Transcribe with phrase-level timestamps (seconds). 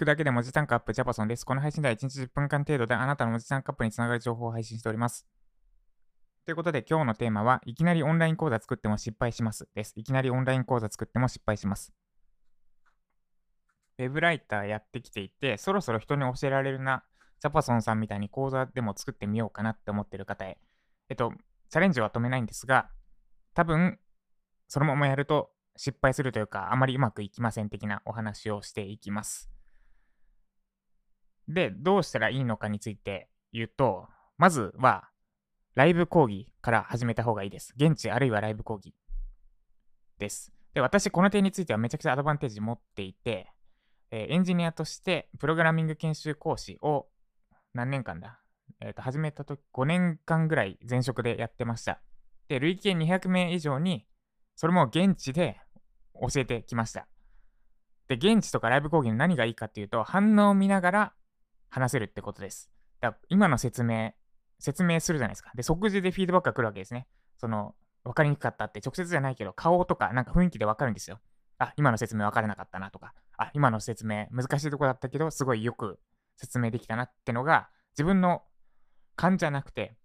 [0.00, 1.44] くだけで文字単価アップジャパソンです。
[1.44, 5.26] この配信では1日10分間程度であなたの文字単価アップにつながる情報を配信しております。
[6.46, 9.92] ということで今日のテーマは、いきなりオンライン講座作っても失敗しますです。
[9.96, 11.92] いきなりオンライン講座作っても失敗します。
[13.98, 17.04] ウェブライターやってきていて、そろそろ人に教えられるな、
[17.38, 20.56] ジャパソンさんみたいに講座でも作ってみようかなって思ってる方へ、
[21.10, 21.34] えっと、
[21.68, 22.88] チャレンジは止めないんですが、
[23.52, 23.98] 多分、
[24.66, 29.50] そのままやると失敗するというか、あまりうまくいきません的なお話をしていきます。
[31.52, 34.08] で、どうしたらいいのかについて言うと、
[34.38, 35.08] まずは、
[35.74, 37.74] ライブ講義から始めた方がいいです。
[37.76, 38.94] 現地あるいはライブ講義
[40.18, 40.52] です。
[40.74, 43.50] で、私、この点についてはめちゃくちゃアドバンテージ持っていて、
[44.10, 47.06] えー、エンジニアとしてプログラミング研修講師を
[47.74, 48.40] 何年間だ？
[48.80, 52.00] えっ、ー、と、始めたとき5年間ぐらい前職でやってました。
[52.48, 54.06] で、累計200名以上に、
[54.56, 55.60] それも現地で
[56.14, 57.06] 教えてきました。
[58.08, 61.12] で、現地とかライブ講義の何がいいかっていうと、反応を見ながら
[61.70, 62.70] 話せるってことです。
[63.00, 64.12] だ今の説明、
[64.58, 65.52] 説明するじゃないですか。
[65.54, 67.06] で、即時でフィードバックが来るわけですね。
[67.38, 71.20] その、分かりにくかったって直接じゃないけど、顔とかなんか雰囲気で分かるんですよ。
[71.58, 75.98] あ、今の説明分からなかったなとか、あ、今の説明難しいとこだったけど、すごいよく
[76.36, 78.42] 説明できたなってのが、自分の
[79.16, 79.96] 勘じゃなくて、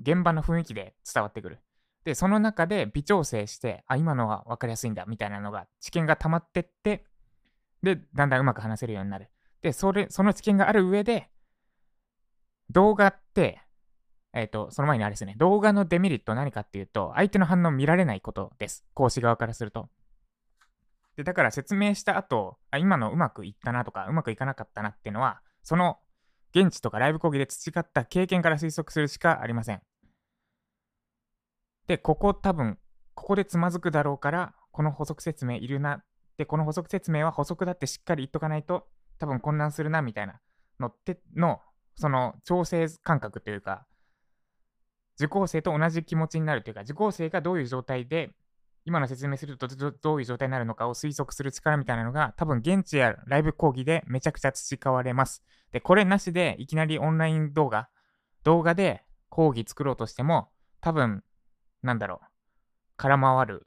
[0.00, 1.60] 現場の雰囲気で伝わってくる。
[2.04, 7.06] で、その中で微調整して、あ、今のは分かりやすいんだ、みたいなのが、知見が溜まってって、
[7.82, 9.30] で、だんだんうまく話せるようになる。
[9.64, 11.30] で、それ、その知見がある上で、
[12.68, 13.62] 動画って、
[14.34, 18.84] えっ、ー、と、その前にあれですね、動画のデメリット何かっていうと、相手の反応見られないことです。
[18.92, 19.88] 講師側からすると。
[21.16, 25.96] で、だから説明した後、あ、今のうまくいったなとか、うまくいかなかったなっていうのは、その
[26.54, 29.80] 現地とかライブ講義で培った経験から推測するしかありません。
[31.86, 32.78] で、ここ多分、
[33.14, 36.04] ここでつまずくだろうから、この補足説明いるな。
[36.36, 38.88] で、この補足説明は補足だってしっかり言っとかないと、
[39.24, 40.38] 多分混乱するな、みたいな
[40.78, 41.60] のっての、
[41.96, 43.86] その調整感覚というか、
[45.16, 48.34] 受講生と同じ気持ちになるというか、受講生がどういう状態で、
[48.84, 55.42] 今の説明するとどういう状態になるのかを推測する力みたいなのが、多分現地やライブ講義でめちゃくちゃ培われます。
[55.72, 57.88] で、これなしでいきなりオンライン動画、
[58.42, 60.50] 動画で講義作ろうとしても、
[60.82, 61.24] 多分
[61.82, 62.26] なんだろう、
[62.98, 63.66] 空回る、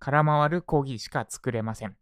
[0.00, 1.96] 空回る講義しか作れません。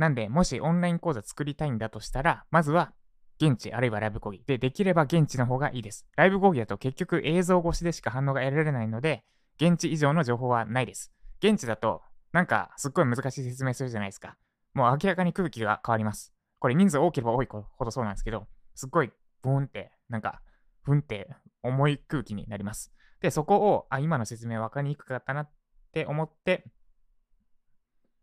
[0.00, 2.94] なんで、もしオンライン講座作りたいんだとしたら、まずは
[3.38, 4.42] 現地あるいはライブ講義。
[4.46, 6.06] で、できれば現地の方がいいです。
[6.16, 9.24] ライブ講義だと結局映像越しでしか反応が得られないので、
[9.60, 11.12] 現地以上の情報はないです。
[11.42, 12.00] 現地だと、
[12.32, 14.38] なんかすっごい難しい説明するじゃないですか。
[14.72, 16.32] もう明らかに空気が変わります。
[16.60, 19.12] これ人数多ければ多いほどそうなんですけど、すっごい
[19.42, 20.40] ブーンって、なんか、
[20.82, 21.28] ふんって
[21.62, 22.90] 重い空気になります。
[23.20, 25.50] で、そこを、あ、今の説明分かりにくかったなっ
[25.92, 26.64] て思って、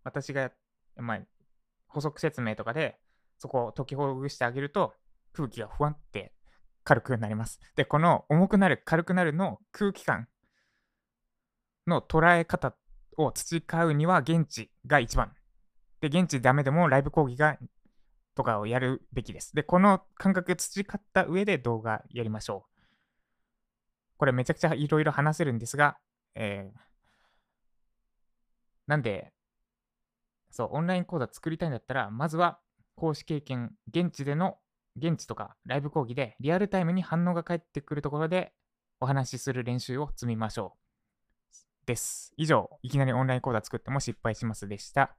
[0.03, 0.51] 私が、
[0.95, 1.19] まあ、
[1.88, 2.98] 補足説明とかで、
[3.38, 4.94] そこを解きほぐしてあげると、
[5.34, 6.34] 空気がふわって
[6.84, 7.59] 軽くなります。
[7.75, 10.28] で、この重くなる、軽くなるの空気感
[11.86, 12.75] の捉え方
[13.18, 15.34] を培うには現地が一番。
[16.02, 17.58] で、現地ダメでもライブ講義が
[18.36, 19.56] とかをやるべきです。
[19.56, 22.78] で、この感覚培った上で動画やりましょう。
[24.18, 25.98] これめちゃくちゃいろいろ話せるんですが、
[26.36, 26.80] えー、
[28.88, 29.34] なんで、
[30.50, 32.59] そう、オンライン講座作りたいんだったら、まずは
[32.96, 34.58] 講師経験、現地での、
[34.96, 38.53] 現地とかライブ講義でリアルタイムに反応が返ってくるところで
[39.00, 40.88] お話しする練習を積みましょう。
[41.86, 42.34] です。
[42.38, 45.16] 以上、いきなりオンライン講座作っても失敗しますでした。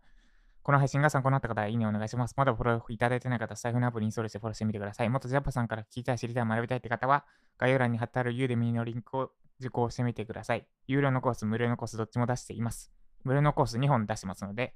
[0.63, 2.35] この配信が参考になった方は、いいねお願いします。
[2.37, 5.09] まだフォローいただいてない方は、財布のアプリにインストールしてフォローしてみてください。
[5.09, 7.25] もっとジャパさんから聞きたい、知りたい、学びたいって方は、
[7.57, 9.31] 概要欄に貼ってある U でミのリンクを
[9.61, 10.67] 受講してみてください。
[10.87, 12.93] 有料のコース、無料のコース、どっちも出しています。
[13.25, 14.75] 無料のコース2本出してますので、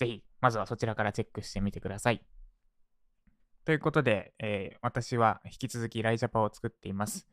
[0.00, 2.24] ぜひ、まずはそちらからチェックしてみてください。
[3.66, 7.28] ということで、えー、私は引き続きライジャパを作っています。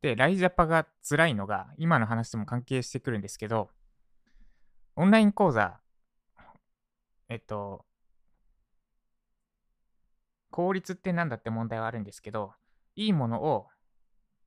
[0.00, 3.68] で、ライジャパが辛いのが、今の話とも関係してくるんですけど、
[4.94, 5.80] オンライン講座
[7.28, 7.84] えっと、
[10.52, 12.52] 効率って何だって問題はあるんですけど、
[12.94, 13.66] いいものを、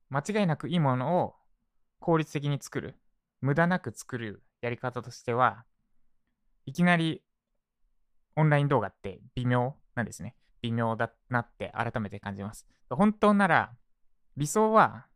[0.08, 1.34] 間違いなくいいものを
[2.00, 2.96] 効率的に作る、
[3.42, 5.66] 無駄なく作るやり方としては、
[6.64, 7.22] いきなり
[8.38, 10.36] オンライン動画って微妙なんですね。
[10.62, 12.66] 微妙だなって改めて感じます。
[12.88, 13.72] 本当なら、
[14.36, 15.06] 理想は、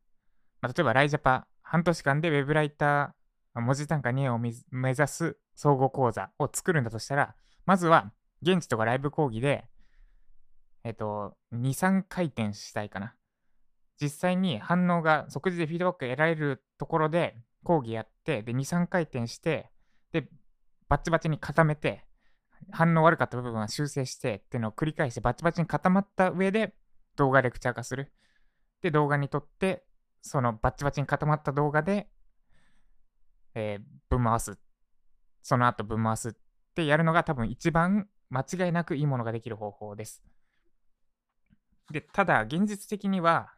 [0.60, 4.50] まあ、例えばライジャパ半年間で Web ライター文字単価2円を目
[4.90, 9.64] 指す総合講座を作るんだとしたら、まずは、現地とかライブ講義で、
[10.82, 13.14] えっと、2、3回転したいかな。
[14.00, 19.70] 実際に反応が即時でフィードバック得られるところで講義やって、で、2、3回転して、
[20.10, 20.28] で、
[20.88, 22.04] バチバチに固めて、
[22.70, 26.74] 反応悪かった部分は修正してっていうのを繰り返してバチバチに固まった上で
[27.16, 28.12] 動画レクチャー化する。
[28.80, 29.84] で、動画に撮って、
[30.22, 32.08] そのバチバチに固まった動画で、
[33.54, 34.58] えー、ぶん回す。
[35.42, 36.32] その後ぶん回すっ
[36.74, 40.22] てやるのが多分一番間違いなくいいものができる方法です。
[41.90, 43.52] で、ただ、現実的には、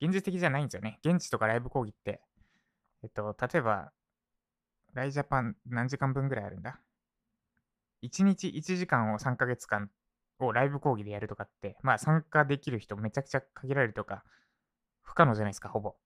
[0.00, 0.98] 現実的じゃないんですよね。
[1.04, 2.22] 現地とかライブ講義って、
[3.02, 3.92] えっと、例えば、
[4.94, 6.80] ライジャパン何時間分ぐらいあるんだ？
[8.06, 9.90] ?1 日1時間を3ヶ月間
[10.38, 14.24] をライブ講義でやるとかって、まあ参加できる人めちゃくちゃ限られるとか、
[15.02, 15.96] 不可能じゃないですか、ほぼ。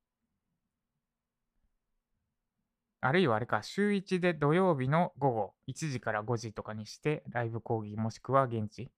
[3.02, 8.90] あるいはあれか、週1で土曜日の午後1時から5時とかにして、ライブ講義もしくは現地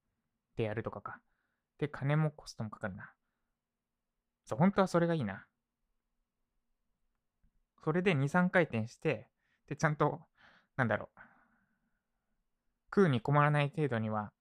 [0.57, 1.21] でやるとかか。
[1.79, 3.13] で、金もコストもかかるな。
[4.45, 5.47] そう、本当はそれがいいな。
[7.85, 9.29] それで2、3回転して、
[9.69, 10.21] で、ちゃんと、
[10.77, 11.21] なんだろう、
[12.95, 14.33] 食うに困らない程度には、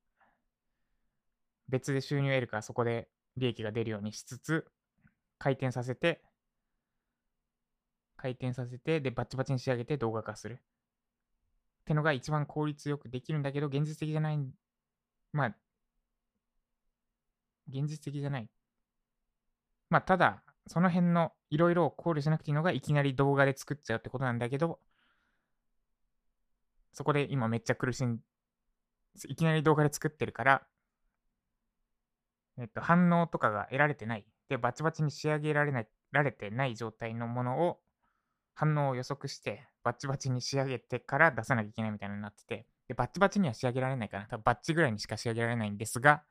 [1.69, 3.07] 別で収入を得るからそこで
[3.37, 4.67] 利益が出るようにしつつ、
[5.39, 6.21] 回転させて、
[8.17, 10.59] 回転させて、で、バッチバチに仕上げて動画化する。
[11.81, 14.37] ってのが一番効率よくできるんだけど、現実的じゃない、
[15.31, 15.55] まあ、
[17.69, 18.49] 現実的じゃない。
[19.89, 24.79] まあ、ただ、その辺のいろいろ考慮しなくていいのが、いきなり動画で作っちゃうってことなんだけど、
[26.93, 28.19] そこで今めっちゃ苦しん、
[29.27, 30.67] いきなり動画で作ってるから、
[32.59, 34.25] えっと、反応とかが得られてない。
[34.49, 37.79] で、バチバチに仕上げられない、られてない状態のものを、
[38.53, 44.25] 反応を予測して、バチバチに仕上げてから出さなきゃいけないみたいになってて、で、バチバチには仕上げられないかな。
[44.25, 46.23] 多分バッチぐらいにしか仕上げられないんですが、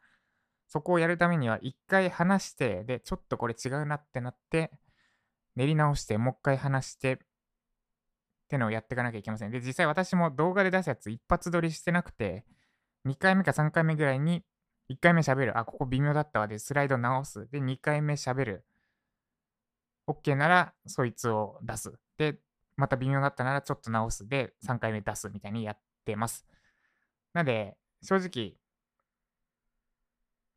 [0.68, 4.70] そこをやるためには一回話して、で、ちょっとこれ違うなってなって、
[5.56, 7.18] 練り直して、もう一回話して、っ
[8.48, 9.50] てのをやっていかなきゃいけません。
[9.50, 12.44] で、実際私も動画で出すやつ一発撮りしてなくて、
[13.04, 14.44] 2回目か3回目ぐらいに、
[14.88, 15.58] 1回目喋る。
[15.58, 16.48] あ、ここ微妙だったわ。
[16.48, 17.48] で、スライド直す。
[17.50, 18.64] で、2回目喋る。
[20.06, 21.92] OK なら、そいつを出す。
[22.18, 22.40] で、
[22.76, 24.28] また微妙だったなら、ちょっと直す。
[24.28, 26.44] で、3回目出すみたいにやってます。
[27.32, 28.56] なので、正直、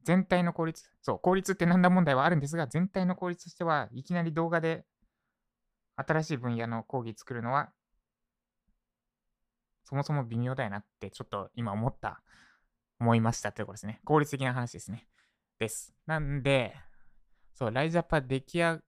[0.03, 4.85] 全体の効率、そう、効率ってなんだ問題はあるんですが、全体の効率としては、いきなり動画で
[5.95, 7.71] 新しい分野の講義作るのは
[9.93, 12.23] そもそも微妙だよなってちょっと今思った、
[12.99, 14.01] 思いましたということですね。
[14.05, 15.07] 効率的な話ですね。
[15.59, 15.93] です。
[16.07, 16.75] なんで、
[17.53, 18.79] そう、ライジャパ出来上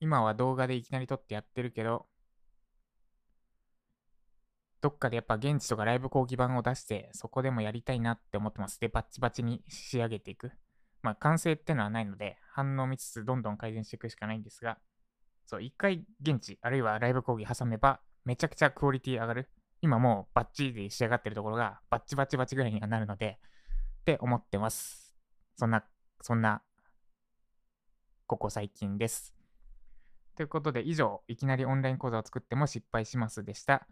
[0.00, 2.06] 今は動画でいきなり撮ってやってるけど、
[4.80, 8.80] どっかでやっぱ現地とかライブ講義版を出して、そこでもやりたいなって思ってます。
[8.80, 10.52] で、バッチバチに仕上げていく。
[11.02, 14.78] まあ、完成ってのはないので、反応を見つつどんどん改善していくしかないんですが、
[15.44, 19.50] そう、一回現地、あるいはライブ講義挟めば、めちゃくちゃクオリティ上がる。
[19.82, 23.38] 今もうバッチリ仕上がってるところがバッチバチバチぐらいにはなるので、
[24.00, 25.14] って思ってます。
[25.56, 25.84] そんな、
[26.20, 26.62] そんな、
[28.26, 29.34] ここ最近です。
[30.36, 33.86] ということで、以上、いきなりオンライン講座を作っても失敗しますでした。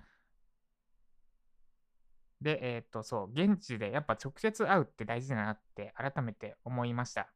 [2.41, 7.33] で、えっ、と、そう、現地でやっぱ直接会うって大事だなって改めて思いました。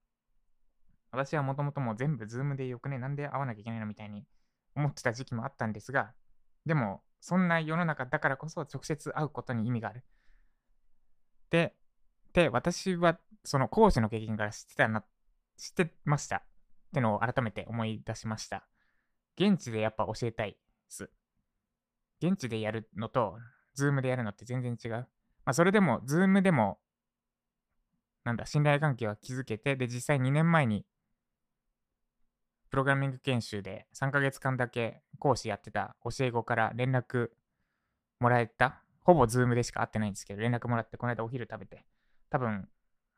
[1.10, 4.24] 私はもともともう全部ズームでよくね、なんで会わなきゃいけないのみたいに
[4.74, 6.14] 思ってた時期もあったんですが、
[6.64, 10.02] でも、そんな世の中だからこそ直接会うことに意味がある。
[11.50, 11.76] で、
[12.32, 15.04] で、私はその講師の経験から知ってたな、
[15.56, 16.38] 知ってました。
[16.38, 16.42] っ
[16.92, 18.66] てのを改めて思い出しました。
[19.38, 20.58] 現地でやっぱ教えたいで
[20.88, 21.10] す。
[22.20, 23.38] 現地でやるのと、
[23.74, 24.90] Zoom でやるのって全然違う。
[24.90, 25.06] ま
[25.46, 26.80] あ、それでも、 Zoom でも、
[28.24, 30.84] なんだ、信頼関係は築けて、で、実際2年前に
[32.72, 37.28] プログラミング研修で3ヶ月間だけ講師やってた教え子から連絡
[38.18, 38.82] もらえた。
[39.04, 41.84] ほぼ Zoom でしか会ってないんですけど、連絡もらって、この間お昼食べて、
[42.30, 42.66] 多分、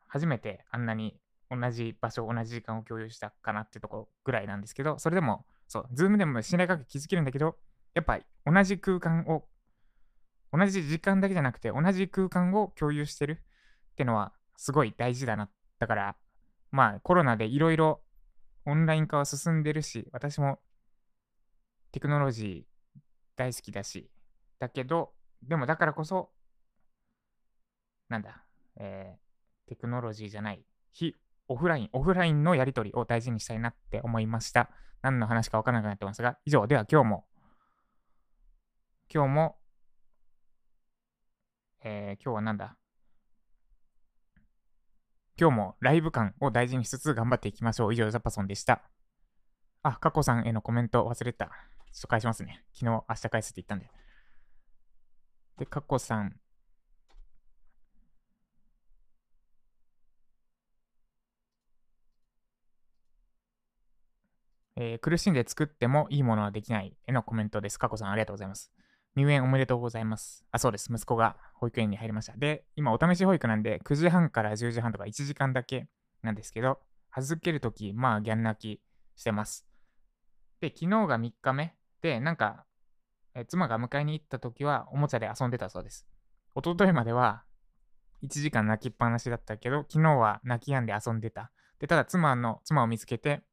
[0.07, 1.15] 初めてあんなに
[1.49, 7.55] 同じ場所、同じ時間を共有したかなってとこぐらいなんですけど、それでも、そう、 Zoom でも信頼関係築けるんだけど、
[7.93, 9.47] やっぱり同じ空間を、
[10.51, 13.41] 同じ時間だけじゃなくて、同じ空間を共有してる
[13.91, 15.49] ってのは、すごい大事だな。
[15.79, 16.15] だから、
[16.71, 18.01] まあ、コロナでいろいろ
[18.65, 20.59] オンライン化は進んでるし、私も
[21.91, 22.99] テクノロジー
[23.35, 24.09] 大好きだし、
[24.59, 26.31] だけど、でもだからこそ、
[28.09, 28.43] なんだ、
[28.77, 31.15] えー、テクノロジーじゃない、非
[31.47, 34.69] オフライン、オフラインのやり取りを大事にしたいなって思いました。
[35.01, 37.25] 何の話かわからなくなってますが、以上、では今日も、
[39.13, 39.57] 今日も、
[41.83, 42.75] えー、今日はなんだ
[45.37, 47.93] 今日もライブ感を大事にしつつ頑張っていきましょう。
[47.93, 48.81] 以上、ザッパソンでした。
[49.83, 51.45] あ、カコさんへのコメント忘れた。
[51.45, 51.51] ちょ
[51.99, 52.63] っと返しますね。
[52.73, 53.89] 昨日、明日返すって言ったんで。
[55.57, 56.39] で、カコさん。
[64.77, 67.77] えー、苦しんで作ってもいいものはできないへのコメントです。
[67.77, 68.71] カコさん、ありがとうございます。
[69.15, 70.45] 入園おめでとうございます。
[70.51, 70.91] あ、そうです。
[70.91, 72.33] 息子が保育園に入りました。
[72.35, 75.87] で、今、お試し保育なんで、9時半から10時半とか1時間だけ
[76.21, 76.79] なんですけど、
[77.11, 78.81] 預けるとき、まあ、ギャン泣き
[79.15, 79.65] してます。
[80.59, 82.65] で、昨日が3日目で、なんか、
[83.33, 86.05] え妻が迎えに行ったときは、おもちゃで遊んでたそうです。
[86.53, 87.43] 一昨日までは、
[88.23, 91.51] 1時間泣きっぱなしだったけど、昨日は泣き止んで遊んでた。
[91.79, 93.43] で、ただ妻の、妻を見つけて、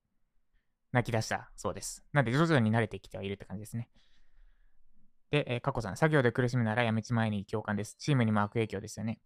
[0.91, 2.05] 泣き出したそうです。
[2.13, 3.89] なんで徐々に慣れてきてはいるって感じですね。
[5.33, 7.97] で、えー、カコさん、作業で苦しむならやめちまえに共感です。
[7.99, 9.19] チームにも悪影響ですよね。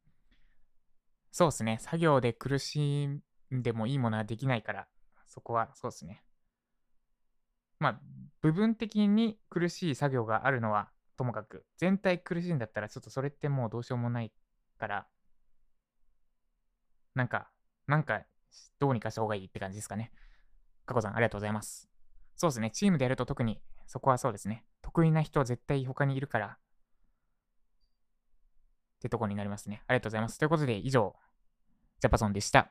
[1.33, 1.79] そうですね。
[1.81, 4.87] 作業で苦しんでもいいものはできないから、
[5.27, 6.23] そこはそうですね。
[7.81, 8.01] まあ、
[8.41, 14.33] 部分的に苦しい作業があるのはともかく、全体苦しいんだったら、ちょっとそれってもうどうしようもない
[14.79, 15.09] から、
[17.17, 17.51] なんか、
[17.89, 18.23] なんか、
[18.79, 20.13] どうにかした方がいいって感じですかね。
[20.85, 21.96] かこさん、ありがとうございます。
[22.37, 22.71] そうですね。
[22.71, 24.65] チームでやると特にそこはそうですね。
[24.83, 26.59] 得意な人は絶対他にいるから、っ
[29.01, 29.83] てとこになりますね。
[29.87, 30.39] ありがとうございます。
[30.39, 31.15] ということで、以上、
[32.01, 32.71] ジャパソンでした。